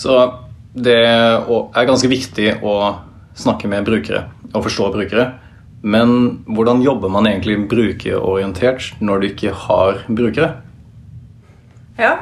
Så 0.00 0.16
det 0.72 0.96
er 1.04 1.88
ganske 1.88 2.08
viktig 2.08 2.54
å 2.64 2.74
snakke 3.36 3.68
med 3.70 3.84
brukere 3.88 4.28
og 4.54 4.64
forstå 4.64 4.90
brukere. 4.94 5.28
Men 5.82 6.42
hvordan 6.48 6.82
jobber 6.84 7.12
man 7.12 7.28
egentlig 7.28 7.56
brukerorientert 7.68 8.90
når 9.00 9.20
du 9.22 9.28
ikke 9.30 9.54
har 9.66 10.02
brukere? 10.08 10.50
Ja. 12.00 12.16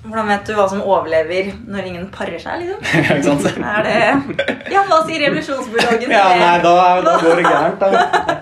Hvordan 0.00 0.30
vet 0.32 0.46
du 0.48 0.54
hva 0.56 0.64
som 0.68 0.80
overlever 0.80 1.50
når 1.68 1.88
ingen 1.90 2.06
parer 2.12 2.40
seg, 2.40 2.62
liksom? 2.64 3.42
Er 3.60 3.84
det 3.84 4.72
Ja, 4.72 4.86
hva 4.88 5.02
sier 5.04 5.26
revolusjonsbiologen? 5.26 6.08
Ja, 6.08 6.24
nei, 6.40 6.54
da, 6.64 6.72
da 7.04 7.18
går 7.20 7.42
det 7.42 7.44
gærent. 7.44 7.84
Da. 7.84 8.36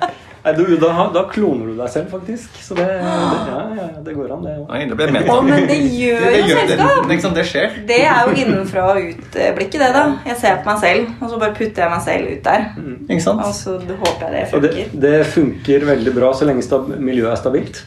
Nei, 0.49 0.55
du, 0.57 0.77
da, 0.81 0.93
da 1.13 1.23
kloner 1.29 1.69
du 1.69 1.75
deg 1.77 1.91
selv, 1.93 2.09
faktisk. 2.13 2.55
Så 2.65 2.77
det, 2.79 2.87
det, 2.87 3.41
ja, 3.51 3.59
ja, 3.77 3.89
det 4.05 4.15
går 4.17 4.31
an, 4.33 4.47
det 4.47 4.55
òg. 4.63 4.71
Ja. 4.73 4.95
det 5.01 5.09
ment. 5.13 5.29
Men 5.49 5.67
det 5.69 5.77
gjør 5.99 6.25
Det, 6.25 6.31
det, 6.33 6.41
jo 6.41 6.57
selskap! 6.61 7.11
det, 7.11 7.33
det 7.39 7.45
skjer. 7.51 7.77
Det 7.91 7.99
er 8.07 8.23
jo 8.23 8.39
innenfra 8.45 8.87
og 8.95 9.03
ut-blikket, 9.11 9.79
det, 9.83 9.91
da. 9.97 10.07
Jeg 10.31 10.41
ser 10.41 10.63
på 10.65 10.73
meg 10.73 10.81
selv, 10.87 11.13
og 11.21 11.33
så 11.33 11.43
bare 11.43 11.57
putter 11.59 11.85
jeg 11.85 11.93
meg 11.93 12.03
selv 12.07 12.33
ut 12.33 12.49
der. 12.49 12.67
Ikke 13.09 13.27
sant? 13.27 13.45
Og 13.45 13.55
så 13.59 13.77
håper 13.93 14.27
jeg 14.27 14.35
det 14.39 14.49
funker. 14.55 14.75
det, 14.79 14.89
det 15.05 15.15
funker 15.37 15.87
veldig 15.93 16.17
bra 16.17 16.33
så 16.37 16.49
lenge 16.49 16.65
stab 16.65 16.91
miljøet 16.97 17.35
er 17.35 17.41
stabilt. 17.43 17.85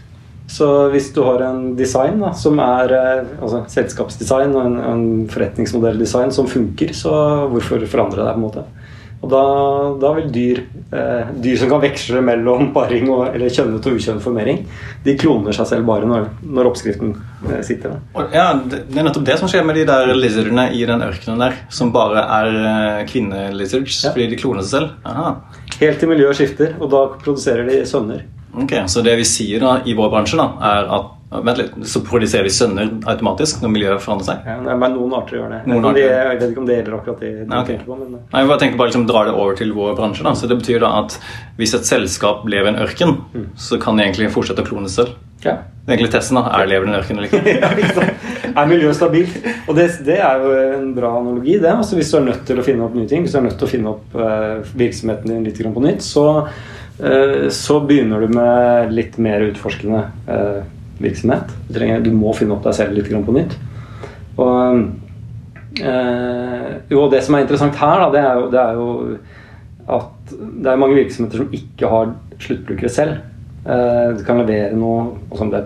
Så 0.52 0.68
hvis 0.92 1.14
du 1.16 1.22
har 1.24 1.40
en 1.48 1.62
design 1.80 2.20
da, 2.20 2.34
som 2.36 2.60
er 2.60 2.92
eh, 2.92 3.30
altså 3.40 3.62
selskapsdesign 3.72 4.52
og 4.52 4.66
en, 4.68 4.80
en 4.84 5.04
forretningsmodelldesign 5.32 6.34
som 6.36 6.50
funker, 6.52 6.92
så 6.98 7.14
hvorfor 7.54 7.86
forandre 7.88 8.26
deg? 8.26 8.36
på 8.36 8.42
en 8.42 8.48
måte? 8.50 8.66
Og 9.22 9.30
da, 9.30 9.42
da 10.02 10.10
vil 10.18 10.32
dyr, 10.34 10.60
eh, 10.98 11.28
dyr 11.44 11.58
som 11.62 11.70
kan 11.70 11.82
veksle 11.84 12.24
mellom 12.26 12.72
paring 12.74 13.06
og, 13.14 13.28
eller 13.36 13.52
kjønnet 13.54 13.86
og 13.86 14.00
ukjønnet 14.00 14.24
formering, 14.26 14.64
de 15.06 15.14
kloner 15.22 15.54
seg 15.54 15.68
selv 15.70 15.86
bare 15.86 16.10
når, 16.10 16.26
når 16.42 16.70
oppskriften 16.72 17.12
eh, 17.46 17.60
sitter 17.68 17.94
der. 17.94 18.26
Ja, 18.34 18.48
det, 18.58 18.80
det 18.90 18.98
er 18.98 19.06
nettopp 19.06 19.28
det 19.30 19.38
som 19.38 19.52
skjer 19.52 19.68
med 19.68 19.78
de 19.78 19.86
der 19.86 20.10
lizardene 20.18 20.66
i 20.74 20.82
den 20.90 21.06
ørkenen 21.06 21.44
der, 21.46 21.60
som 21.70 21.94
bare 21.94 22.24
er 22.40 22.50
eh, 22.64 23.06
kvinnelizards 23.14 24.02
Ja. 24.08 24.16
fordi 24.16 24.28
de 24.34 24.42
kloner 24.42 24.66
seg 24.66 24.74
selv. 24.80 24.98
Aha. 25.06 25.36
Helt 25.78 26.02
til 26.02 26.10
miljøet 26.10 26.42
skifter, 26.42 26.74
og 26.82 26.90
da 26.90 27.06
produserer 27.22 27.70
de 27.70 27.82
sønner. 27.86 28.26
Ok, 28.58 28.74
Så 28.90 29.06
det 29.06 29.14
vi 29.22 29.24
sier 29.30 29.62
da 29.64 29.78
i 29.86 29.94
vår 29.96 30.10
bransje, 30.12 30.36
da, 30.42 30.50
er 30.74 30.90
at 30.98 31.14
Vent 31.32 31.58
litt, 31.62 31.76
så 31.88 32.02
produserer 32.04 32.44
vi 32.44 32.52
sønner 32.52 32.90
automatisk 33.08 33.62
når 33.64 33.72
miljøet 33.72 34.02
forandrer 34.04 34.28
seg? 34.28 34.48
Ja, 34.50 34.58
nei, 34.66 34.74
men 34.76 34.98
noen 34.98 35.14
arter 35.16 35.38
gjør 35.38 35.54
det. 35.54 35.60
Det- 35.64 35.78
arter. 35.80 36.00
Jeg 36.02 36.40
vet 36.42 36.50
ikke 36.50 36.60
om 36.60 36.66
det 36.68 36.76
gjelder 36.76 36.96
akkurat 36.98 37.20
det 37.24 37.30
de 37.32 37.46
Nei, 37.46 37.60
ok. 37.62 37.68
tenker 37.70 37.86
på. 37.88 37.96
Men, 38.00 38.12
Nei, 38.34 38.42
jeg 38.42 38.50
bare 38.50 38.60
tenker 38.60 38.78
bare 38.82 38.92
liksom 38.92 39.06
drar 39.08 39.26
det 39.30 39.34
over 39.34 39.56
til 39.56 39.72
vår 39.72 39.96
bransje. 39.96 40.24
da, 40.24 40.34
så 40.36 40.48
Det 40.50 40.58
betyr 40.60 40.80
da 40.84 40.90
at 41.00 41.16
hvis 41.58 41.74
et 41.74 41.86
selskap 41.88 42.44
lever 42.46 42.68
i 42.68 42.74
en 42.74 42.82
ørken, 42.84 43.16
så 43.56 43.80
kan 43.80 43.96
de 43.96 44.04
egentlig 44.04 44.32
fortsette 44.32 44.60
å 44.60 44.68
klone 44.68 44.90
selv. 44.90 45.16
ja. 45.46 45.58
Det 45.82 45.96
er 45.96 45.98
egentlig 45.98 46.12
testen 46.14 46.36
da, 46.38 46.44
er 46.62 46.68
lever 46.68 46.86
i 46.86 46.90
en 46.92 47.00
ørken 47.00 47.18
eller 47.18 47.28
ikke. 47.32 47.54
ja, 47.64 47.70
ikke? 47.74 48.54
Er 48.56 48.68
miljøet 48.70 48.96
stabilt? 48.96 49.38
Og 49.68 49.76
det, 49.76 49.88
det 50.06 50.20
er 50.20 50.44
jo 50.44 50.52
en 50.76 50.94
bra 50.94 51.18
analogi. 51.18 51.56
det. 51.60 51.72
Altså 51.72 51.96
Hvis 51.96 52.12
du 52.12 52.18
er 52.18 52.26
nødt 52.28 52.46
til 52.46 52.60
å 52.60 52.64
finne 52.64 52.84
opp 52.86 52.94
nye 52.94 53.08
ting, 53.08 53.24
hvis 53.24 53.32
du 53.32 53.40
er 53.40 53.48
nødt 53.48 53.58
til 53.58 53.66
å 53.66 53.72
finne 53.72 53.90
opp 53.90 54.14
uh, 54.14 54.62
virksomheten 54.78 55.32
din 55.32 55.44
litt 55.48 55.58
på 55.58 55.82
nytt, 55.82 56.04
så, 56.06 56.28
uh, 57.02 57.50
så 57.50 57.80
begynner 57.88 58.22
du 58.22 58.36
med 58.38 58.94
litt 58.94 59.18
mer 59.18 59.42
utforskende 59.48 60.04
eh, 60.28 60.62
virksomhet. 61.04 61.52
Du, 61.68 61.74
trenger, 61.76 62.04
du 62.06 62.12
må 62.16 62.34
finne 62.38 62.56
opp 62.56 62.66
deg 62.68 62.78
selv 62.78 62.98
litt 62.98 63.10
grann 63.12 63.26
på 63.28 63.36
nytt. 63.36 63.58
Og 64.42 64.82
eh, 65.82 66.70
jo, 66.92 67.06
det 67.12 67.22
som 67.26 67.38
er 67.38 67.46
interessant 67.46 67.78
her, 67.82 68.06
da, 68.06 68.10
det 68.14 68.24
er, 68.24 68.40
jo, 68.40 68.50
det 68.54 68.62
er 68.62 68.80
jo 68.80 68.88
at 69.92 70.34
det 70.64 70.72
er 70.72 70.80
mange 70.80 70.98
virksomheter 71.00 71.42
som 71.42 71.56
ikke 71.58 71.90
har 71.92 72.14
sluttbrukere 72.42 72.92
selv. 72.92 73.20
Eh, 73.66 74.18
Du 74.18 74.24
kan 74.26 74.42
levere 74.42 74.78
noe 74.78 75.08
altså 75.30 75.46
om 75.46 75.54
det 75.54 75.64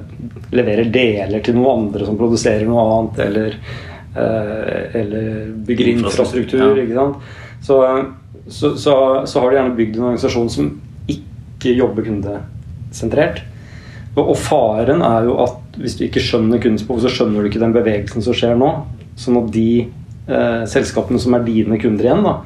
leverer 0.55 0.91
deler 0.91 1.43
til 1.43 1.57
noen 1.57 1.87
andre 1.87 2.07
som 2.07 2.19
produserer 2.19 2.67
noe 2.67 2.85
annet, 2.85 3.21
eller, 3.29 3.57
eh, 4.15 4.99
eller 5.01 5.29
bygger 5.67 5.93
infrastruktur. 5.95 6.63
Ja. 6.63 6.83
ikke 6.83 6.99
sant? 6.99 7.33
Så, 7.65 7.79
så, 8.47 8.75
så, 8.77 8.95
så 9.25 9.41
har 9.41 9.49
de 9.51 9.59
gjerne 9.59 9.77
bygd 9.77 9.97
en 9.97 10.09
organisasjon 10.11 10.51
som 10.53 10.71
ikke 11.09 11.73
jobber 11.73 12.05
kundesentrert. 12.05 13.41
Og, 14.15 14.35
faren 14.39 15.03
er 15.03 15.27
jo 15.27 15.37
at 15.43 15.79
hvis 15.79 15.97
du 15.99 16.05
ikke 16.05 16.23
skjønner 16.23 16.61
kundens 16.63 16.85
behov, 16.87 17.01
så 17.03 17.11
skjønner 17.11 17.43
du 17.43 17.49
ikke 17.49 17.63
den 17.63 17.75
bevegelsen 17.75 18.23
som 18.23 18.35
skjer 18.37 18.55
nå. 18.59 18.69
Sånn 19.19 19.41
at 19.41 19.49
de 19.51 19.69
eh, 19.83 20.61
selskapene 20.71 21.19
som 21.19 21.35
er 21.35 21.43
dine 21.47 21.79
kunder 21.81 22.07
igjen, 22.07 22.23
da, 22.23 22.37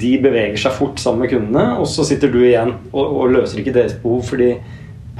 de 0.00 0.14
beveger 0.22 0.56
seg 0.60 0.76
fort 0.76 1.02
sammen 1.02 1.26
med 1.26 1.32
kundene, 1.34 1.64
og 1.82 1.88
så 1.90 2.06
sitter 2.06 2.32
du 2.32 2.40
igjen 2.44 2.72
og, 2.92 3.04
og 3.04 3.34
løser 3.34 3.60
ikke 3.60 3.74
deres 3.74 3.96
behov 4.00 4.22
fordi 4.30 4.54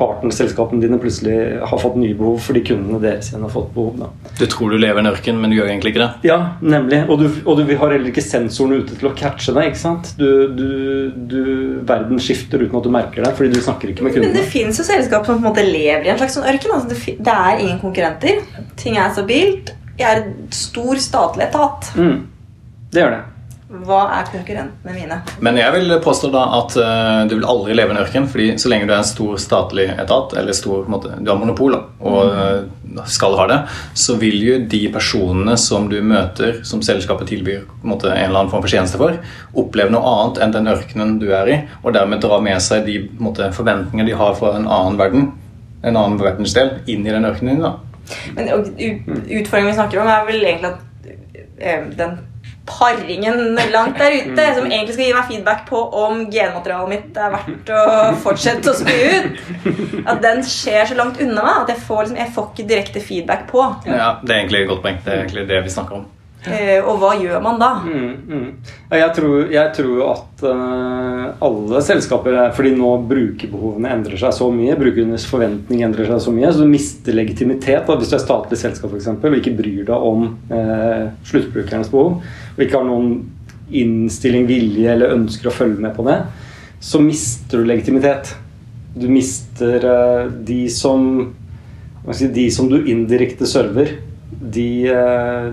partnerselskapene 0.01 0.83
dine 0.83 0.99
plutselig 1.01 1.37
har 1.69 1.81
fått 1.81 1.99
nye 2.01 2.17
behov 2.17 2.41
fordi 2.43 2.63
kundene 2.71 3.01
deres 3.03 3.31
igjen 3.31 3.45
har 3.45 3.53
fått 3.53 3.71
behov. 3.75 3.99
Da. 4.01 4.33
Du 4.39 4.45
tror 4.51 4.73
du 4.73 4.79
lever 4.81 5.01
i 5.01 5.05
en 5.05 5.11
ørken, 5.13 5.41
men 5.41 5.53
du 5.53 5.59
gjør 5.59 5.71
egentlig 5.71 5.95
ikke 5.95 6.03
det. 6.03 6.31
Ja, 6.31 6.39
nemlig. 6.65 7.03
Og 7.09 7.21
du, 7.21 7.27
og 7.45 7.61
du 7.61 7.65
har 7.69 7.95
heller 7.95 8.11
ikke 8.13 8.25
sensorene 8.25 8.81
ute 8.83 8.97
til 9.01 9.11
å 9.11 9.15
catche 9.19 9.55
deg. 9.57 9.71
ikke 9.71 9.83
sant? 9.83 10.13
Du, 10.21 10.29
du, 10.57 10.71
du, 11.31 11.41
verden 11.89 12.23
skifter 12.23 12.65
uten 12.65 12.81
at 12.81 12.89
du 12.89 12.93
merker 12.95 13.27
det, 13.27 13.35
fordi 13.39 13.53
du 13.55 13.65
snakker 13.65 13.93
ikke 13.93 14.07
med 14.07 14.17
kundene. 14.17 14.33
Men 14.33 14.41
det 14.41 14.49
fins 14.53 14.81
jo 14.81 14.87
selskap 14.89 15.29
som 15.29 15.37
på 15.37 15.45
en 15.45 15.51
måte 15.51 15.67
lever 15.67 16.09
i 16.09 16.15
en 16.15 16.21
slags 16.21 16.39
sånn 16.39 16.49
ørken. 16.51 16.77
Altså 16.77 16.95
det, 16.95 17.19
det 17.21 17.37
er 17.37 17.65
ingen 17.67 17.83
konkurrenter. 17.83 18.41
Ting 18.81 18.97
er 19.01 19.13
stabilt. 19.17 19.75
Jeg 20.01 20.09
er 20.09 20.23
en 20.23 20.55
stor 20.55 21.03
statlig 21.03 21.51
etat. 21.51 21.93
Mm. 22.01 22.17
Det 22.91 23.05
gjør 23.05 23.19
det. 23.19 23.23
Hva 23.71 24.01
er 24.17 24.27
konkurrentene 24.27 24.93
mine? 24.97 25.17
Men 25.47 25.59
jeg 25.61 25.71
vil 25.77 25.93
påstå 26.03 26.33
da 26.35 26.41
at 26.57 26.73
uh, 26.75 27.21
du 27.31 27.37
vil 27.37 27.47
aldri 27.47 27.77
leve 27.79 27.93
i 27.93 27.95
en 27.95 28.01
ørken, 28.03 28.25
fordi 28.31 28.47
så 28.59 28.71
lenge 28.73 28.89
du 28.89 28.91
er 28.91 28.99
en 28.99 29.07
stor 29.07 29.37
statlig 29.39 29.85
etat, 29.93 30.33
eller 30.41 30.57
stor, 30.59 30.89
måte, 30.91 31.13
du 31.21 31.29
har 31.31 31.39
monopol 31.39 31.77
da, 31.77 31.85
og 32.03 32.33
uh, 32.35 33.05
skal 33.07 33.37
ha 33.39 33.45
det, 33.47 33.59
så 33.95 34.17
vil 34.19 34.41
jo 34.43 34.57
de 34.73 34.81
personene 34.91 35.55
som 35.61 35.87
du 35.91 36.01
møter, 36.03 36.65
som 36.67 36.83
selskapet 36.83 37.31
tilbyr 37.31 37.61
en, 37.61 37.93
måte, 37.93 38.11
en 38.11 38.25
eller 38.25 38.41
annen 38.41 38.51
form 38.51 38.65
for 38.65 38.73
tjeneste 38.73 38.99
for, 38.99 39.21
oppleve 39.63 39.95
noe 39.95 40.17
annet 40.17 40.41
enn 40.43 40.57
den 40.57 40.73
ørkenen 40.73 41.13
du 41.23 41.29
er 41.31 41.53
i, 41.53 41.61
og 41.85 41.95
dermed 41.95 42.25
dra 42.25 42.41
med 42.43 42.59
seg 42.65 42.83
de 42.89 43.05
måte, 43.23 43.53
forventninger 43.55 44.09
de 44.09 44.17
har 44.19 44.35
fra 44.41 44.57
en 44.59 44.67
annen 44.67 44.99
verden, 44.99 45.31
en 45.85 45.95
annen 45.95 46.19
verdensdel, 46.19 46.81
inn 46.91 47.07
i 47.07 47.15
den 47.15 47.29
ørkenen 47.29 47.55
din. 47.55 47.63
da. 47.69 47.77
Men 48.35 48.51
utfordringen 48.51 49.71
vi 49.71 49.79
snakker 49.79 50.03
om, 50.03 50.11
er 50.11 50.27
vel 50.27 50.43
egentlig 50.43 50.73
at 50.73 51.15
eh, 51.63 51.87
den 51.95 52.19
paringen 52.69 53.57
langt 53.73 53.99
der 53.99 54.15
ute, 54.21 54.45
som 54.55 54.67
egentlig 54.69 54.95
skal 54.95 55.07
gi 55.07 55.15
meg 55.17 55.29
feedback 55.31 55.65
på 55.69 55.81
om 56.03 56.23
genmaterialet 56.31 56.93
mitt 56.93 57.19
er 57.19 57.33
verdt 57.35 57.73
å 57.75 57.81
fortsette 58.23 58.71
å 58.71 58.77
spy 58.77 58.97
ut, 59.17 59.43
at 60.05 60.23
den 60.23 60.45
skjer 60.47 60.91
så 60.93 60.99
langt 60.99 61.21
unna 61.23 61.43
meg 61.47 61.65
at 61.65 61.75
jeg 61.75 61.85
får, 61.89 62.05
liksom, 62.05 62.21
jeg 62.21 62.35
får 62.37 62.49
ikke 62.53 62.69
direkte 62.71 63.05
feedback 63.05 63.47
på. 63.51 63.67
Ja, 63.89 64.13
Det 64.23 64.35
er 64.35 64.43
egentlig 64.43 64.65
et 64.65 64.73
godt 64.73 64.83
poeng. 64.87 65.01
Det 65.05 65.13
er 65.13 65.23
egentlig 65.25 65.49
det 65.51 65.63
vi 65.67 65.77
snakker 65.77 66.03
om. 66.03 66.09
Eh, 66.49 66.79
og 66.81 66.97
hva 67.03 67.11
gjør 67.21 67.43
man 67.45 67.59
da? 67.61 67.69
Mm, 67.85 68.13
mm. 68.31 68.45
Jeg, 68.97 69.11
tror, 69.17 69.35
jeg 69.53 69.73
tror 69.77 69.99
at 70.07 70.45
uh, 70.49 71.25
alle 71.45 71.83
selskaper 71.85 72.33
er- 72.33 72.55
Fordi 72.57 72.71
nå 72.79 72.95
brukerbehovene 73.11 73.91
endrer 73.93 74.17
seg 74.23 74.33
så 74.39 74.49
mye, 74.55 74.79
brukernes 74.81 75.27
forventning 75.29 75.83
endrer 75.85 76.09
seg 76.09 76.23
så 76.25 76.33
mye, 76.33 76.49
så 76.57 76.65
du 76.65 76.73
mister 76.73 77.13
legitimitet 77.19 77.85
da, 77.91 77.97
hvis 78.01 78.09
du 78.13 78.17
er 78.17 78.25
statlig 78.25 78.57
selskap 78.63 78.89
for 78.89 78.97
eksempel, 78.97 79.35
og 79.37 79.43
ikke 79.43 79.53
bryr 79.59 79.85
deg 79.91 80.09
om 80.13 80.25
uh, 80.49 81.11
sluttbrukernes 81.29 81.93
behov, 81.93 82.23
og 82.57 82.65
ikke 82.65 82.79
har 82.81 82.89
noen 82.89 83.13
innstilling, 83.71 84.49
vilje 84.49 84.89
eller 84.97 85.13
ønsker 85.15 85.51
å 85.53 85.55
følge 85.55 85.85
med 85.85 85.93
på 85.95 86.09
det, 86.09 86.23
så 86.81 86.99
mister 87.05 87.61
du 87.61 87.69
legitimitet. 87.69 88.33
Du 88.97 89.05
mister 89.13 89.85
uh, 89.85 90.31
de 90.33 90.63
som 90.73 91.35
si, 92.17 92.27
De 92.33 92.49
som 92.51 92.67
du 92.73 92.81
indirekte 92.89 93.45
server, 93.47 93.99
de, 94.31 94.87
eh, 94.89 95.53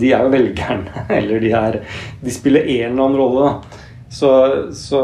de 0.00 0.12
er 0.12 0.22
jo 0.26 0.32
velgerne. 0.34 1.04
Eller 1.18 1.40
de, 1.40 1.50
er, 1.52 1.80
de 2.24 2.30
spiller 2.34 2.60
en 2.66 2.92
eller 2.92 3.04
annen 3.04 3.18
rolle. 3.20 3.54
Så, 4.14 4.28
så, 4.78 4.98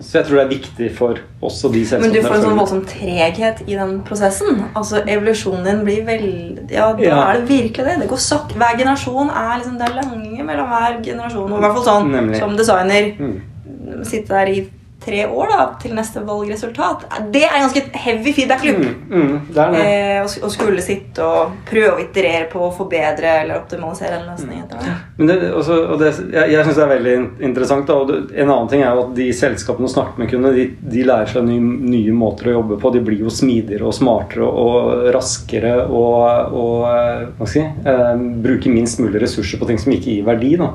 så 0.00 0.14
jeg 0.18 0.24
tror 0.24 0.38
det 0.38 0.42
er 0.46 0.52
viktig 0.54 0.86
for 0.96 1.18
oss 1.44 1.58
og 1.68 1.74
de 1.74 1.82
selskapene 1.84 2.06
Men 2.08 2.14
du 2.16 2.24
får 2.24 2.36
en 2.38 2.44
sånn 2.46 2.60
voldsom 2.62 2.84
treghet 2.88 3.58
i 3.68 3.74
den 3.76 3.98
prosessen. 4.08 4.62
Altså 4.72 5.02
Evolusjonen 5.04 5.66
din 5.68 5.82
blir 5.84 6.06
veldig 6.06 6.70
Ja, 6.72 6.86
da 6.96 7.04
Ja. 7.04 7.18
er 7.28 7.42
det 7.42 7.50
virkelig 7.50 7.84
det. 7.90 7.98
Det 8.00 8.08
går 8.08 8.22
sakte. 8.24 8.56
Hver 8.56 8.78
generasjon 8.80 9.28
er 9.28 9.58
liksom 9.60 9.76
Det 9.76 9.88
er 9.90 9.98
lange 9.98 10.46
mellom 10.48 10.70
hver 10.72 10.96
generasjon. 11.04 11.52
Og 11.52 11.58
i 11.58 11.64
hvert 11.66 11.76
fall 11.76 11.84
sånn 11.90 12.08
Nemlig. 12.14 12.38
som 12.40 12.56
designer 12.56 13.12
Mm. 13.18 14.04
sitte 14.08 14.28
der 14.32 14.46
i 14.48 14.62
tre 15.04 15.24
år 15.26 15.52
da 15.52 15.60
til 15.82 15.94
neste 15.96 16.22
valgresultat. 16.26 17.06
Det 17.32 17.42
er 17.46 17.56
en 17.56 17.66
ganske 17.66 17.82
heavy 18.04 18.32
feedback 18.36 18.64
loop. 18.66 18.84
Mm, 19.10 19.34
mm. 19.52 19.76
Eh, 19.78 20.22
å 20.22 20.50
skulle 20.52 20.82
sitte 20.84 21.26
og 21.26 21.56
prøve 21.68 21.96
å 21.96 22.02
iterere 22.02 22.46
på 22.52 22.62
å 22.66 22.70
forbedre 22.74 23.34
eller 23.42 23.60
optimalisere 23.60 24.20
en 24.20 24.28
løsning. 24.30 24.62
Mm. 24.62 24.68
det. 24.72 24.94
Men 25.18 25.30
det, 25.30 25.38
også, 25.52 25.78
og 25.94 26.02
det, 26.02 26.12
jeg, 26.32 26.54
jeg 26.54 26.66
synes 26.66 26.80
det 26.80 26.84
er 26.86 26.92
veldig 26.94 27.16
interessant. 27.48 27.90
Da, 27.90 27.98
det, 28.08 28.18
en 28.36 28.48
annen 28.48 28.72
ting 28.72 28.84
er 28.84 28.90
jo 28.92 29.06
at 29.06 29.14
de 29.18 29.28
selskapene 29.36 29.90
som 29.90 30.02
snakker 30.02 30.22
med 30.22 30.32
kundene, 30.32 30.54
de, 30.56 30.66
de 30.96 31.06
lærer 31.08 31.32
seg 31.32 31.46
nye, 31.48 31.78
nye 31.92 32.16
måter 32.16 32.50
å 32.50 32.58
jobbe 32.58 32.80
på. 32.82 32.94
De 32.94 33.04
blir 33.04 33.24
jo 33.26 33.32
smidigere 33.32 33.88
og 33.88 33.96
smartere 33.96 34.48
og 34.48 35.08
raskere 35.14 35.76
og, 35.86 36.56
og 36.56 36.90
eh, 36.90 37.24
hva 37.38 37.48
skal 37.48 37.62
jeg 37.62 37.72
si, 37.72 37.88
eh, 37.92 38.26
bruker 38.42 38.74
minst 38.74 39.02
mulig 39.02 39.22
ressurser 39.22 39.60
på 39.60 39.68
ting 39.68 39.80
som 39.80 39.94
ikke 39.94 40.16
gir 40.16 40.28
verdi. 40.28 40.54
Da. 40.60 40.72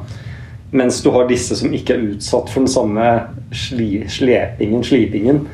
Mens 0.76 1.00
du 1.04 1.10
har 1.16 1.30
disse 1.30 1.56
som 1.56 1.74
ikke 1.74 1.96
er 1.96 2.06
utsatt 2.12 2.52
for 2.52 2.66
den 2.66 2.72
samme 2.72 3.08
sli, 3.56 4.04
slepingen, 4.12 4.84
slipingen, 4.84 5.46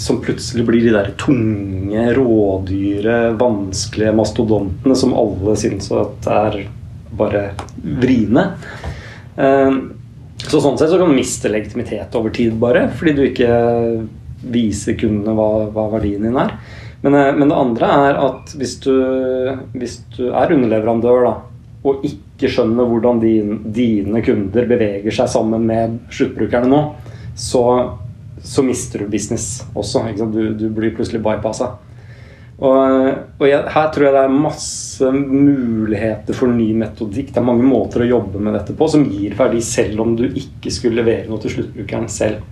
som 0.00 0.22
plutselig 0.24 0.64
blir 0.66 0.86
de 0.86 0.94
der 0.94 1.10
tunge, 1.20 2.06
rådyre, 2.16 3.18
vanskelige 3.40 4.14
mastodontene 4.16 4.96
som 4.96 5.12
alle 5.18 5.56
syns 5.60 5.90
at 5.92 6.30
er 6.32 6.62
bare 7.18 7.50
vriene. 7.82 8.46
Eh, 9.36 9.76
så 10.42 10.58
sånn 10.58 10.78
sett 10.80 10.90
så 10.90 10.98
kan 10.98 11.12
du 11.12 11.18
miste 11.20 11.52
legitimitet 11.52 12.16
over 12.18 12.32
tid, 12.34 12.56
bare 12.60 12.88
fordi 12.96 13.14
du 13.18 13.22
ikke 13.28 13.52
viser 14.42 14.96
kundene 14.98 15.36
hva, 15.36 15.50
hva 15.70 15.86
verdien 15.92 16.24
din 16.26 16.40
er. 16.40 16.56
Men, 17.02 17.14
eh, 17.14 17.30
men, 17.36 17.48
det 17.50 17.60
andre 17.60 17.92
er 18.08 18.20
at 18.24 18.56
hvis 18.58 18.76
du, 18.82 18.94
hvis 19.76 20.00
du 20.16 20.28
er 20.30 20.54
underleverandør 20.54 21.26
da, 21.28 21.34
og 21.82 22.04
ikke 22.06 22.50
skjønner 22.50 22.86
hvordan 22.86 23.20
din, 23.22 23.54
dine 23.74 24.22
kunder 24.22 24.68
beveger 24.70 25.14
seg 25.14 25.30
sammen 25.30 25.64
med 25.66 25.96
sluttbrukerne 26.14 26.70
nå, 26.70 26.82
så, 27.34 27.64
så 28.38 28.62
mister 28.66 29.02
du 29.02 29.10
business 29.10 29.64
også. 29.74 30.04
Du, 30.30 30.52
du, 30.58 30.68
blir 30.70 30.94
plutselig 30.94 31.22
bypassa. 31.24 31.72
Og, 32.62 33.08
og 33.40 33.46
jeg, 33.48 33.64
her 33.74 33.88
tror 33.90 34.06
jeg 34.06 34.14
det 34.14 34.22
er 34.22 34.36
masse 34.44 35.10
muligheter 35.16 36.38
for 36.38 36.54
ny 36.54 36.68
metodikk. 36.78 37.32
Det 37.32 37.42
er 37.42 37.48
mange 37.48 37.66
måter 37.66 38.04
å 38.04 38.10
jobbe 38.12 38.38
med 38.38 38.54
dette 38.54 38.76
på 38.78 38.86
som 38.92 39.08
gir 39.08 39.34
verdi 39.38 39.62
selv 39.66 40.04
om 40.04 40.14
du 40.18 40.28
ikke 40.28 40.70
skulle 40.70 41.02
levere 41.02 41.26
noe 41.30 41.42
til 41.42 41.56
sluttbrukeren 41.56 42.06
selv. 42.12 42.44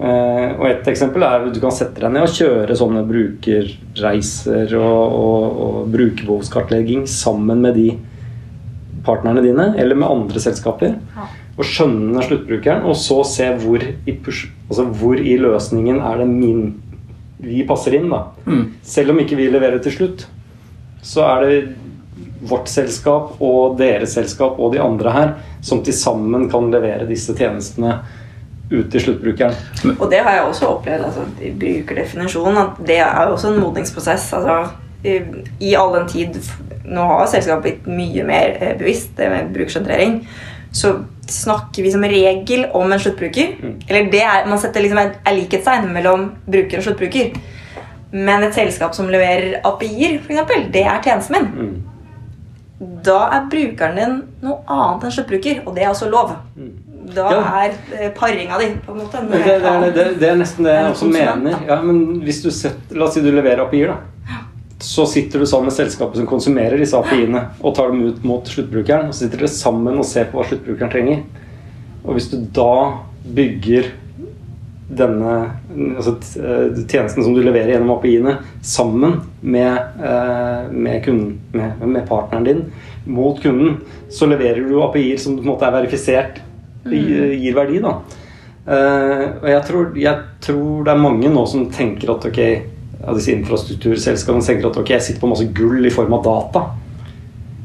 Uh, 0.00 0.56
og 0.56 0.64
Et 0.64 0.86
eksempel 0.88 1.22
er 1.22 1.42
at 1.44 1.52
du 1.52 1.60
kan 1.60 1.74
sette 1.76 2.00
deg 2.00 2.14
ned 2.14 2.24
og 2.24 2.32
kjøre 2.32 2.74
sånne 2.78 3.02
brukerreiser 3.04 4.72
og, 4.80 5.16
og, 5.20 5.58
og 5.66 5.90
brukerbehovskartlegging 5.92 7.04
sammen 7.04 7.60
med 7.60 7.76
de 7.76 7.90
partnerne 9.04 9.42
dine 9.44 9.72
eller 9.78 9.98
med 9.98 10.10
andre 10.10 10.42
selskaper. 10.42 10.96
Ja. 11.16 11.28
Og 11.60 11.66
skjønne 11.66 12.22
sluttbrukeren, 12.24 12.86
og 12.88 12.96
så 12.96 13.20
se 13.28 13.50
hvor 13.60 13.82
i, 13.82 14.14
push, 14.14 14.48
altså 14.68 14.86
hvor 14.96 15.20
i 15.20 15.34
løsningen 15.40 16.00
er 16.00 16.22
det 16.22 16.28
min 16.30 16.62
vi 17.40 17.62
passer 17.68 17.96
inn. 17.96 18.08
da. 18.12 18.26
Mm. 18.46 18.64
Selv 18.84 19.12
om 19.14 19.20
ikke 19.20 19.38
vi 19.38 19.48
leverer 19.52 19.80
til 19.82 19.94
slutt, 19.96 20.26
så 21.02 21.24
er 21.24 21.46
det 21.46 21.60
vårt 22.48 22.68
selskap 22.72 23.40
og 23.44 23.76
deres 23.80 24.14
selskap 24.16 24.58
og 24.60 24.74
de 24.74 24.80
andre 24.80 25.12
her 25.12 25.32
som 25.64 25.82
til 25.84 25.96
sammen 25.96 26.48
kan 26.52 26.70
levere 26.72 27.08
disse 27.08 27.34
tjenestene 27.36 27.98
ut 28.70 28.86
til 28.92 29.02
sluttbrukeren. 29.02 29.56
Og 29.98 30.06
det 30.12 30.20
har 30.24 30.36
jeg 30.38 30.46
også 30.46 30.68
opplevd 30.76 31.08
altså, 31.08 31.24
i 31.42 31.50
brukerdefinisjonen. 31.50 32.60
at 32.62 32.86
Det 32.86 33.00
er 33.02 33.26
jo 33.26 33.34
også 33.34 33.52
en 33.52 33.60
modningsprosess. 33.60 34.32
altså 34.32 34.70
i, 35.04 35.20
i 35.60 35.74
all 35.74 35.94
den 35.96 36.08
tid 36.08 36.36
Nå 36.90 37.06
har 37.06 37.28
selskapet 37.30 37.84
blitt 37.84 37.90
mye 37.90 38.24
mer 38.26 38.56
bevisst 38.78 39.14
bevisst 39.14 39.18
med 39.18 39.52
brukersentrering. 39.54 40.28
Så 40.72 41.04
snakker 41.30 41.82
vi 41.82 41.92
som 41.92 42.04
regel 42.04 42.66
om 42.72 42.92
en 42.92 43.00
sluttbruker. 43.00 43.56
Mm. 43.62 43.76
Eller 43.88 44.10
det 44.10 44.22
er, 44.22 44.46
Man 44.46 44.58
setter 44.58 44.80
liksom 44.80 44.98
en 44.98 45.36
likhetstegn 45.36 45.92
mellom 45.92 46.30
bruker 46.46 46.78
og 46.78 46.84
sluttbruker. 46.84 47.32
Men 48.10 48.42
et 48.42 48.54
selskap 48.54 48.94
som 48.94 49.10
leverer 49.10 49.60
API-er, 49.64 50.18
f.eks., 50.18 50.68
det 50.72 50.82
er 50.82 51.02
tjenesten 51.02 51.36
min. 51.36 51.48
Mm. 51.54 52.92
Da 53.04 53.18
er 53.36 53.48
brukeren 53.52 53.98
din 53.98 54.14
noe 54.42 54.62
annet 54.66 55.04
enn 55.06 55.14
sluttbruker, 55.14 55.60
og 55.66 55.76
det 55.76 55.84
er 55.84 55.92
også 55.92 56.08
lov. 56.10 56.32
Mm. 56.56 56.72
Da 57.14 57.26
ja. 57.32 57.40
er 57.64 57.74
eh, 57.96 58.10
paringa 58.14 58.58
di 58.60 58.68
på 58.84 58.92
en 58.94 59.00
måte 59.00 59.22
det, 59.26 59.40
det, 59.46 59.92
det, 59.96 60.04
det, 60.20 60.28
er 60.28 60.36
nesten 60.38 60.66
det 60.66 60.76
jeg 60.76 60.92
også 60.92 61.08
mener. 61.10 61.64
Ja, 61.66 61.80
men 61.82 62.20
hvis 62.22 62.42
du 62.44 62.50
setter, 62.54 62.98
La 62.98 63.08
oss 63.08 63.16
si 63.16 63.22
du 63.24 63.30
leverer 63.32 63.64
API-er. 63.64 63.94
da 63.94 64.39
så 64.80 65.06
sitter 65.06 65.38
du 65.42 65.46
sammen 65.46 65.68
med 65.68 65.76
selskapet 65.76 66.16
som 66.16 66.28
konsumerer 66.28 66.80
disse 66.80 66.96
API-ene, 66.96 67.42
og 67.60 67.74
tar 67.76 67.92
dem 67.92 68.04
ut 68.08 68.22
mot 68.24 68.48
sluttbrukeren. 68.48 69.10
Og 69.10 69.14
så 69.14 69.26
sitter 69.26 69.42
dere 69.42 69.52
sammen 69.52 69.98
og 70.00 70.06
ser 70.08 70.30
på 70.30 70.40
hva 70.40 70.46
sluttbrukeren 70.48 70.92
trenger. 70.92 71.24
Og 72.04 72.16
hvis 72.16 72.30
du 72.32 72.38
da 72.56 72.72
bygger 73.36 73.90
denne 74.90 75.34
altså 75.70 76.16
eh, 76.40 76.80
tjenesten 76.80 77.22
som 77.22 77.34
du 77.36 77.42
leverer 77.44 77.76
gjennom 77.76 77.92
API-ene, 77.94 78.38
sammen 78.66 79.20
med, 79.40 79.76
eh, 80.00 80.72
med, 80.72 80.96
kunden, 81.04 81.36
med, 81.54 81.84
med, 81.84 82.02
partneren 82.08 82.48
din 82.48 82.64
mot 83.04 83.38
kunden, 83.42 83.78
så 84.10 84.26
leverer 84.26 84.64
du 84.66 84.80
API-er 84.82 85.20
som 85.20 85.36
på 85.36 85.44
en 85.44 85.52
måte 85.52 85.68
er 85.68 85.76
verifisert, 85.76 86.40
mm. 86.88 86.96
gir 87.38 87.54
verdi. 87.54 87.84
da. 87.84 87.94
Eh, 88.66 89.24
og 89.42 89.48
jeg 89.52 89.62
tror, 89.68 89.86
jeg 89.98 90.26
tror 90.44 90.84
det 90.84 90.92
er 90.92 91.06
mange 91.06 91.30
nå 91.32 91.46
som 91.48 91.68
tenker 91.72 92.16
at 92.16 92.26
ok 92.28 92.42
av 93.06 93.16
disse 93.16 93.32
infrastrukturselskapene 93.32 94.44
tenker 94.44 94.68
at 94.68 94.78
ok, 94.80 94.92
jeg 94.96 95.06
sitter 95.06 95.22
på 95.22 95.30
masse 95.30 95.48
gull 95.56 95.86
i 95.86 95.92
form 95.94 96.14
av 96.18 96.24
data. 96.26 96.64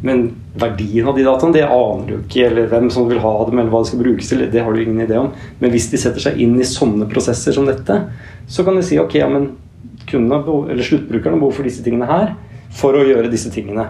Men 0.05 0.27
verdien 0.59 1.07
av 1.09 1.17
de 1.17 1.25
dataene 1.25 1.55
det 1.55 1.65
aner 1.65 2.07
du 2.07 2.15
ikke, 2.19 2.45
eller 2.49 2.69
hvem 2.71 2.87
som 2.93 3.07
vil 3.09 3.21
ha 3.23 3.33
dem, 3.47 3.59
eller 3.59 3.71
hva 3.73 3.81
det 3.83 3.89
skal 3.89 4.03
brukes 4.03 4.31
til. 4.31 4.45
Det 4.51 4.63
har 4.63 4.73
du 4.73 4.81
ingen 4.83 5.03
idé 5.03 5.17
om. 5.19 5.31
Men 5.59 5.73
hvis 5.73 5.89
de 5.91 5.99
setter 5.99 6.23
seg 6.23 6.39
inn 6.41 6.55
i 6.59 6.67
sånne 6.67 7.07
prosesser 7.11 7.55
som 7.55 7.67
dette, 7.67 7.99
så 8.47 8.65
kan 8.67 8.77
de 8.77 8.85
si 8.85 8.99
ok, 9.01 9.17
ja, 9.19 9.29
men 9.31 9.53
kundene, 10.05 10.43
eller 10.71 10.85
sluttbrukerne 10.85 11.41
har 11.41 11.55
for 11.57 11.67
disse 11.67 11.83
tingene 11.85 12.09
her 12.09 12.35
for 12.75 12.95
å 12.95 13.05
gjøre 13.07 13.31
disse 13.31 13.51
tingene. 13.53 13.87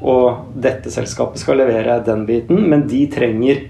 Og 0.00 0.56
dette 0.56 0.92
selskapet 0.92 1.42
skal 1.42 1.60
levere 1.60 1.98
den 2.06 2.24
biten, 2.28 2.62
men 2.70 2.86
de 2.88 3.04
trenger 3.12 3.66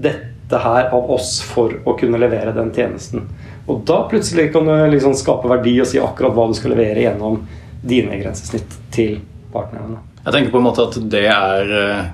dette 0.00 0.60
her 0.64 0.88
av 0.96 1.10
oss 1.12 1.38
for 1.44 1.74
å 1.84 1.94
kunne 2.00 2.20
levere 2.20 2.54
den 2.56 2.72
tjenesten. 2.74 3.28
Og 3.68 3.82
da 3.86 4.02
plutselig 4.10 4.50
kan 4.54 4.68
du 4.68 4.76
liksom 4.94 5.16
skape 5.18 5.50
verdi 5.50 5.76
og 5.82 5.88
si 5.88 6.00
akkurat 6.02 6.34
hva 6.36 6.46
du 6.50 6.56
skal 6.58 6.74
levere 6.74 7.04
gjennom 7.04 7.42
dine 7.80 8.20
grensesnitt 8.20 8.78
til 8.92 9.18
partnerne. 9.52 10.00
Jeg 10.24 10.34
tenker 10.34 10.52
på 10.52 10.60
en 10.60 10.66
måte 10.66 10.84
at 10.88 10.98
det 11.10 11.26
er 11.32 11.70
eh, 11.76 12.08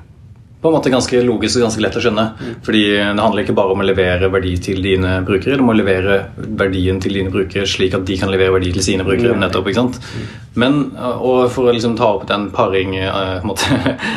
på 0.62 0.70
en 0.70 0.76
måte 0.76 0.90
ganske 0.90 1.20
logisk 1.26 1.58
og 1.58 1.66
ganske 1.66 1.82
lett 1.82 1.98
å 1.98 2.02
skjønne. 2.02 2.24
Mm. 2.38 2.54
Fordi 2.66 2.82
det 2.94 3.22
handler 3.22 3.42
ikke 3.42 3.56
bare 3.58 3.74
om 3.74 3.82
å 3.82 3.86
levere 3.86 4.30
verdi 4.32 4.54
til 4.62 4.80
dine 4.82 5.18
brukere, 5.26 5.58
du 5.58 5.66
må 5.66 5.74
levere 5.76 6.20
verdien 6.36 7.00
til 7.02 7.18
dine 7.18 7.34
brukere 7.34 7.68
slik 7.70 7.94
at 7.98 8.06
de 8.08 8.16
kan 8.20 8.32
levere 8.32 8.54
verdi 8.56 8.72
til 8.76 8.86
sine 8.86 9.06
brukere. 9.06 9.34
Mm. 9.34 9.42
nettopp, 9.44 9.68
ikke 9.70 9.82
sant? 9.82 10.00
Mm. 10.02 10.32
Men, 10.62 10.80
og 10.96 11.50
for 11.54 11.68
å 11.68 11.76
liksom 11.76 11.98
ta 11.98 12.08
opp 12.16 12.24
den 12.30 12.48
paring, 12.54 12.96
uh, 13.04 13.44
måte, 13.46 13.68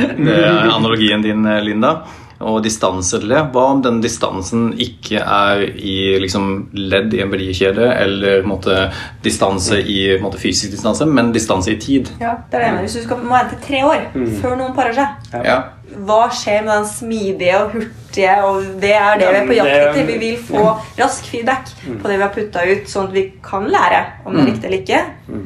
analogien 0.77 1.25
din, 1.25 1.45
Linda 1.65 1.99
og 2.39 2.61
distanse 2.63 3.19
til 3.19 3.31
det. 3.33 3.39
Hva 3.53 3.65
om 3.73 3.81
den 3.83 3.99
distansen 4.03 4.69
ikke 4.79 5.19
er 5.19 5.65
i 5.75 5.95
liksom, 6.23 6.69
ledd 6.73 7.13
i 7.15 7.23
en 7.23 7.31
verdikjede, 7.33 7.89
eller 7.99 8.45
måte, 8.47 8.85
distanse 9.25 9.81
i 9.81 9.99
måte, 10.23 10.39
fysisk 10.39 10.71
distanse, 10.77 11.07
men 11.09 11.33
distanse 11.35 11.73
i 11.73 11.79
tid? 11.81 12.13
Ja, 12.21 12.37
det 12.51 12.61
er 12.61 12.69
det. 12.69 12.85
Hvis 12.85 12.99
du 12.99 13.03
skal 13.03 13.19
må 13.23 13.35
vente 13.35 13.59
tre 13.63 13.83
år 13.87 14.07
mm. 14.13 14.29
før 14.39 14.55
noen 14.59 14.75
parer 14.77 14.95
seg, 14.95 15.41
ja. 15.45 15.57
hva 16.07 16.21
skjer 16.31 16.63
med 16.63 16.73
den 16.77 16.87
smidige 16.93 17.57
og 17.59 17.75
hurtige 17.75 18.37
og 18.47 18.69
Det 18.81 18.93
er 18.95 19.19
det 19.19 19.27
ja, 19.27 19.33
vi 19.33 19.39
er 19.39 19.49
på 19.49 19.57
jakt 19.59 19.73
etter. 19.75 20.07
Vi 20.07 20.15
vil 20.23 20.39
få 20.41 20.63
rask 20.97 21.27
feedback 21.29 21.73
mm. 21.83 21.99
på 21.99 22.09
det 22.09 22.15
vi 22.15 22.23
har 22.23 22.31
putta 22.33 22.63
ut, 22.71 22.87
sånn 22.89 23.11
at 23.11 23.19
vi 23.19 23.25
kan 23.43 23.67
lære 23.67 23.99
om 24.23 24.31
det 24.31 24.39
er 24.39 24.47
mm. 24.47 24.53
riktig 24.53 24.71
eller 24.71 24.79
ikke. 24.79 25.03
Mm. 25.27 25.43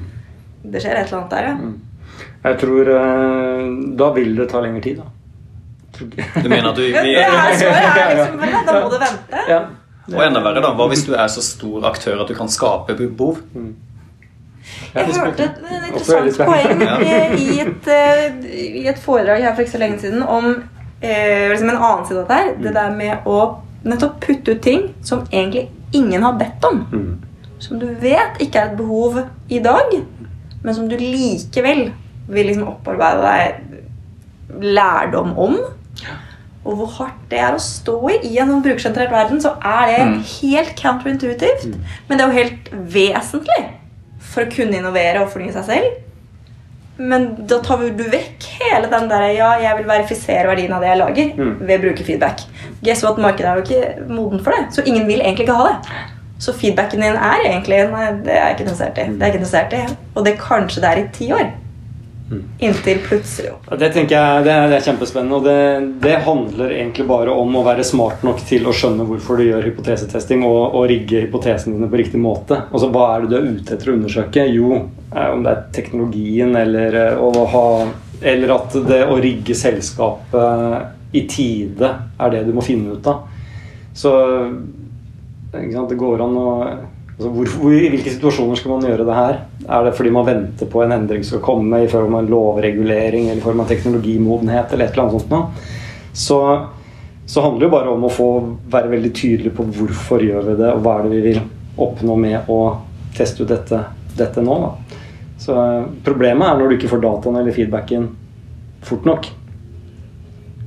Det 0.74 0.84
skjer 0.84 1.02
et 1.02 1.10
eller 1.10 1.20
annet 1.20 1.34
der, 1.34 1.50
ja. 1.50 1.74
Jeg 2.44 2.58
tror 2.60 2.90
uh, 2.92 3.68
Da 4.00 4.08
vil 4.16 4.34
det 4.36 4.48
ta 4.52 4.62
lengre 4.64 4.84
tid, 4.84 5.02
da. 5.02 5.10
Du 6.12 6.50
mener 6.50 6.70
at 6.70 6.76
du 6.76 6.84
vi, 6.84 7.14
ja, 7.16 7.30
liksom, 7.50 8.44
Da 8.68 8.76
må 8.80 8.92
du 8.92 9.00
vente. 9.00 9.48
Ja. 9.50 9.62
Og 10.12 10.20
enda 10.26 10.44
verre, 10.44 10.62
da. 10.64 10.74
Hva 10.76 10.88
hvis 10.92 11.06
du 11.08 11.14
er 11.16 11.30
så 11.32 11.44
stor 11.46 11.88
aktør 11.88 12.24
at 12.24 12.32
du 12.32 12.36
kan 12.38 12.52
skape 12.52 12.96
behov? 13.00 13.40
Mm. 13.56 13.74
Jeg 14.94 15.10
hørte 15.18 15.44
et, 15.44 15.60
et 15.68 15.88
interessant 15.90 16.48
poeng 16.48 16.82
i 17.36 17.60
et, 17.64 17.90
eh, 17.92 18.38
i 18.80 18.86
et, 18.88 19.00
foredrag 19.04 19.44
her 19.44 19.56
for 19.56 19.66
ikke 19.66 19.74
så 19.74 19.82
lenge 19.82 20.00
siden 20.00 20.24
om 20.24 20.48
eh, 21.02 21.50
liksom 21.52 21.72
en 21.74 21.80
annen 21.80 22.06
side 22.08 22.24
av 22.24 22.30
det 22.30 22.40
her. 22.40 22.52
Det 22.60 22.72
mm. 22.72 22.78
der 22.78 22.96
med 22.98 23.28
å 23.30 23.40
nettopp 23.84 24.20
putte 24.24 24.56
ut 24.56 24.64
ting 24.64 24.88
som 25.04 25.26
egentlig 25.32 25.68
ingen 25.96 26.24
har 26.24 26.38
bedt 26.40 26.68
om. 26.68 26.84
Mm. 26.92 27.60
Som 27.64 27.80
du 27.80 27.88
vet 28.00 28.40
ikke 28.44 28.60
er 28.60 28.72
et 28.72 28.80
behov 28.80 29.20
i 29.52 29.60
dag, 29.64 29.94
men 30.64 30.76
som 30.76 30.88
du 30.90 30.98
likevel 31.00 31.90
vil 32.32 32.48
liksom 32.48 32.70
opparbeide 32.72 33.24
deg 33.24 34.64
lærdom 34.64 35.34
om 35.40 35.58
og 36.64 36.78
hvor 36.80 36.92
hardt 36.98 37.24
det 37.32 37.42
er 37.44 37.56
å 37.56 37.62
stå 37.62 37.98
i 38.14 38.20
i 38.30 38.38
en 38.40 38.54
sånn 38.54 38.64
brukersentrert 38.64 39.12
verden, 39.12 39.42
så 39.44 39.56
er 39.60 39.90
det 39.90 39.98
mm. 40.08 40.14
helt 40.38 40.72
counterintuitivt. 40.80 41.66
Mm. 41.68 41.90
Men 42.08 42.20
det 42.20 42.24
er 42.24 42.30
jo 42.30 42.40
helt 42.40 42.70
vesentlig 42.94 43.60
for 44.34 44.46
å 44.46 44.54
kunne 44.54 44.80
innovere 44.80 45.26
og 45.26 45.34
fornye 45.34 45.52
seg 45.56 45.68
selv. 45.68 46.00
Men 46.98 47.32
da 47.50 47.58
tar 47.66 47.82
du 47.98 48.04
vekk 48.14 48.46
hele 48.62 48.88
den 48.92 49.08
der 49.10 49.26
Ja, 49.34 49.50
jeg 49.60 49.80
vil 49.80 49.90
verifisere 49.90 50.46
verdien 50.52 50.76
av 50.76 50.84
det 50.84 50.92
jeg 50.92 51.02
lager, 51.02 51.32
mm. 51.36 51.54
ved 51.68 51.84
brukerfeedback. 51.84 52.46
Guess 52.86 53.04
what, 53.04 53.20
Markedet 53.20 53.50
er 53.50 53.60
jo 53.60 53.66
ikke 53.66 54.14
moden 54.14 54.44
for 54.46 54.56
det, 54.56 54.68
så 54.76 54.86
ingen 54.86 55.08
vil 55.10 55.24
egentlig 55.24 55.48
ikke 55.48 55.58
ha 55.58 55.72
det. 55.72 55.98
Så 56.44 56.54
feedbacken 56.56 57.04
din 57.04 57.16
er 57.16 57.44
egentlig 57.48 57.82
Nei, 57.92 58.08
det 58.24 58.34
er 58.36 58.48
jeg 58.48 58.56
ikke 58.56 58.66
interessert 58.68 58.98
i. 59.00 59.10
Det 59.12 59.22
er 59.26 59.32
ikke 59.32 59.42
interessert 59.42 59.76
i. 59.78 59.84
Og 60.14 60.26
det 60.26 60.34
kanskje 60.40 60.84
det 60.84 60.90
er 60.90 61.02
i 61.02 61.06
ti 61.16 61.30
år. 61.36 61.52
Inntil 62.60 63.00
plutselig 63.04 63.52
Det 63.80 63.90
tenker 63.94 64.16
jeg, 64.16 64.44
det 64.46 64.52
er, 64.54 64.70
det 64.72 64.78
er 64.78 64.86
kjempespennende. 64.86 65.40
Og 65.40 65.46
det, 65.46 65.58
det, 66.04 66.16
handler 66.26 66.72
egentlig 66.72 67.06
bare 67.10 67.34
om 67.36 67.58
å 67.60 67.64
være 67.66 67.86
smart 67.86 68.24
nok 68.26 68.42
til 68.48 68.68
å 68.70 68.74
skjønne 68.76 69.06
hvorfor 69.08 69.40
du 69.40 69.48
gjør 69.48 69.68
hypotesetesting, 69.68 70.46
og, 70.48 70.78
og 70.78 70.88
rigge 70.92 71.26
hypotesene 71.26 71.76
dine 71.78 71.90
på 71.92 72.00
riktig 72.00 72.22
måte. 72.24 72.64
Altså, 72.72 72.90
Hva 72.94 73.10
er 73.12 73.26
det 73.26 73.34
du 73.34 73.38
er 73.40 73.50
ute 73.52 73.76
etter 73.76 73.92
å 73.92 73.98
undersøke? 73.98 74.48
Jo, 74.54 74.80
eh, 75.12 75.30
om 75.34 75.44
det 75.46 75.54
er 75.54 75.68
teknologien, 75.76 76.56
eller, 76.64 77.00
å 77.20 77.46
ha, 77.54 77.68
eller 78.34 78.56
at 78.56 78.80
det 78.88 79.04
å 79.10 79.20
rigge 79.22 79.58
selskapet 79.58 81.14
i 81.14 81.28
tide 81.30 81.92
er 82.18 82.34
det 82.34 82.46
du 82.48 82.56
må 82.56 82.64
finne 82.66 82.96
ut 82.96 83.12
av. 83.12 83.28
Så 83.94 84.12
det 85.54 86.00
går 86.00 86.24
an 86.26 86.38
å 86.40 86.50
Altså, 87.14 87.30
hvor, 87.30 87.50
hvor, 87.62 87.74
I 87.78 87.90
hvilke 87.94 88.12
situasjoner 88.16 88.58
skal 88.58 88.74
man 88.74 88.86
gjøre 88.88 89.06
det 89.06 89.18
her? 89.18 89.36
Er 89.70 89.84
det 89.86 89.96
fordi 89.98 90.14
man 90.14 90.26
venter 90.26 90.70
på 90.70 90.82
en 90.82 90.96
endring 90.96 91.26
skal 91.26 91.44
komme 91.46 91.84
i 91.84 91.90
form 91.92 92.16
av 92.16 92.24
en 92.24 92.32
lovregulering 92.32 93.28
eller 93.28 93.42
i 93.42 93.46
form 93.46 93.62
av 93.62 93.70
teknologimodenhet 93.70 94.74
eller 94.74 94.88
et 94.88 94.96
eller 94.96 95.04
annet 95.04 95.22
sånt 95.22 95.36
noe? 95.36 95.68
Så, 96.14 96.40
så 97.30 97.44
handler 97.46 97.62
det 97.62 97.70
jo 97.70 97.76
bare 97.76 97.94
om 97.94 98.08
å 98.08 98.14
få 98.14 98.30
være 98.74 98.90
veldig 98.96 99.14
tydelig 99.14 99.54
på 99.54 99.68
hvorfor 99.78 100.26
gjør 100.26 100.50
vi 100.50 100.58
det, 100.64 100.72
og 100.74 100.82
hva 100.86 100.98
er 100.98 101.06
det 101.06 101.14
vi 101.14 101.22
vil 101.28 101.40
oppnå 101.84 102.18
med 102.18 102.50
å 102.54 102.60
teste 103.18 103.46
ut 103.46 103.54
dette, 103.54 103.84
dette 104.18 104.42
nå. 104.42 104.58
Da. 104.66 105.00
Så 105.42 105.60
Problemet 106.06 106.50
er 106.50 106.58
når 106.58 106.70
du 106.70 106.78
ikke 106.80 106.92
får 106.96 107.06
dataen 107.06 107.38
eller 107.38 107.54
feedbacken 107.54 108.10
fort 108.84 109.06
nok. 109.06 109.30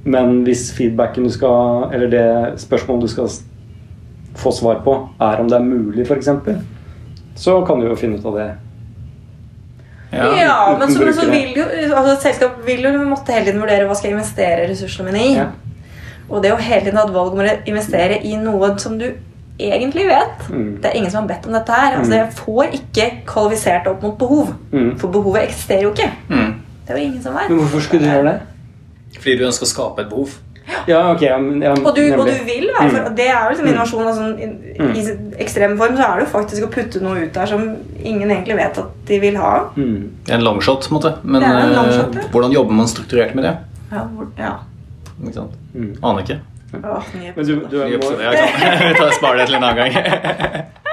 Men 0.06 0.44
hvis 0.46 0.68
feedbacken 0.76 1.26
du 1.26 1.32
skal, 1.34 1.88
eller 1.90 2.10
det 2.10 2.26
spørsmålet 2.62 3.08
du 3.08 3.10
skal 3.10 3.30
få 4.36 4.52
svar 4.52 4.80
på, 4.84 4.94
er 5.20 5.40
om 5.42 5.48
det 5.50 5.58
er 5.58 5.64
mulig, 5.66 6.06
f.eks., 6.06 6.28
så 7.36 7.58
kan 7.68 7.80
du 7.80 7.88
jo 7.90 7.96
finne 8.00 8.16
ut 8.20 8.24
av 8.30 8.36
det. 8.38 8.46
Ja, 10.12 10.26
Ja. 10.40 10.76
men 10.78 10.92
så, 10.92 11.04
men 11.04 11.14
så 11.14 11.26
vil 11.30 11.52
jo 11.58 11.64
altså, 11.96 12.12
et 12.14 12.22
selskap 12.22 12.60
vil 12.66 12.84
jo 12.86 12.92
måtte 13.04 13.34
hele 13.34 13.50
tiden 13.50 13.60
vurdere 13.60 13.86
hva 13.88 13.96
skal 13.98 14.10
jeg 14.12 14.16
investere 14.18 14.68
ressursene 14.70 15.10
mine 15.10 15.24
i. 15.24 15.32
Ja. 15.36 15.46
Og 16.30 16.42
det 16.42 16.52
å 16.54 16.58
hele 16.60 16.84
tiden 16.86 16.96
ha 16.98 17.04
et 17.06 17.14
valg 17.14 17.34
om 17.36 17.42
å 17.44 17.48
investere 17.68 18.20
i 18.24 18.36
noe 18.40 18.70
som 18.82 18.96
du 18.98 19.08
egentlig 19.58 20.06
vet 20.08 20.48
Mm. 20.52 20.80
Det 20.82 20.90
er 20.90 20.96
ingen 20.98 21.10
som 21.10 21.22
har 21.24 21.28
bedt 21.34 21.46
om 21.48 21.52
dette 21.56 21.72
her. 21.72 21.96
Altså, 21.98 22.12
jeg 22.14 22.32
får 22.38 22.74
ikke 22.76 23.06
kvalifisert 23.26 23.86
opp 23.90 24.02
mot 24.02 24.18
behov. 24.18 24.50
Mm. 24.72 24.90
For 25.00 25.08
behovet 25.08 25.46
eksisterer 25.48 25.82
jo 25.82 25.92
ikke. 25.94 26.10
Mm. 26.28 26.52
Det 26.86 26.94
er 26.94 26.98
jo 26.98 27.04
ingen 27.04 27.22
som 27.22 27.34
vet. 27.34 27.48
Men 27.50 27.58
hvorfor 27.58 27.80
skulle 27.80 28.04
du 28.04 28.10
gjøre 28.10 28.32
det? 28.32 28.40
Fordi 29.16 29.36
du 29.38 29.44
ønsker 29.46 29.66
å 29.66 29.70
skape 29.70 30.04
et 30.04 30.10
behov. 30.12 30.36
Ja, 30.90 31.00
ok. 31.12 31.22
Ja, 31.22 31.36
men- 31.38 31.62
ja, 31.62 31.70
Og 31.72 31.94
du, 31.96 32.02
og 32.14 32.26
du 32.26 32.32
vil 32.46 32.66
være 32.74 32.90
for, 32.90 32.98
Mm. 33.10 33.16
Det 33.16 33.26
er 33.28 33.42
jo 33.44 33.48
liksom 33.52 33.66
innovasjon. 33.66 34.06
Altså, 34.06 34.24
i, 34.38 35.00
I 35.00 35.42
ekstrem 35.44 35.76
form 35.78 35.96
så 35.96 36.02
er 36.08 36.18
det 36.20 36.26
jo 36.26 36.30
faktisk 36.38 36.66
å 36.66 36.70
putte 36.74 37.02
noe 37.02 37.24
ut 37.26 37.32
der 37.34 37.46
som 37.46 37.64
ingen 38.02 38.30
egentlig 38.30 38.56
vet 38.56 38.78
at 38.82 39.06
de 39.08 39.20
vil 39.20 39.36
ha. 39.38 39.52
Mm. 39.76 40.10
Det 40.26 40.34
en 40.34 40.44
longshot, 40.46 40.88
på 40.88 40.94
en 40.94 40.98
måte. 41.00 41.14
Men 41.22 41.42
en 41.42 41.72
longshot, 41.76 42.16
eh, 42.16 42.22
ja. 42.22 42.28
hvordan 42.34 42.52
jobber 42.52 42.72
man 42.82 42.88
strukturert 42.90 43.34
med 43.34 43.44
det? 43.44 43.54
Ja, 43.92 44.02
hvor, 44.16 44.26
ja. 44.38 44.52
Ikke 45.22 45.34
sant? 45.38 45.54
Mm. 45.74 45.92
Aner 46.02 46.22
ikke. 46.26 46.40
Åh, 46.76 47.02
ny 47.14 47.30
Men 47.36 47.46
du, 47.46 47.52
episode. 47.52 47.70
du 47.70 47.76
Ny 47.78 47.90
må, 47.90 47.96
episode. 47.96 48.22
Ja, 48.22 48.30
ikke 48.32 48.48
sant? 48.58 48.82
Vi 48.88 48.94
tar 48.98 49.14
sparer 49.20 49.38
det 49.38 49.46
til 49.46 49.56
en 49.60 49.64
annen 49.70 49.76
gang. 49.76 50.66